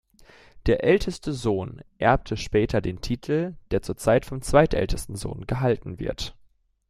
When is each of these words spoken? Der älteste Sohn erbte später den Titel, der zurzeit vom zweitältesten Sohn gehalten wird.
Der 0.65 0.83
älteste 0.83 1.31
Sohn 1.31 1.79
erbte 1.99 2.35
später 2.35 2.81
den 2.81 3.01
Titel, 3.01 3.53
der 3.69 3.83
zurzeit 3.83 4.25
vom 4.25 4.41
zweitältesten 4.41 5.15
Sohn 5.15 5.45
gehalten 5.45 5.99
wird. 5.99 6.35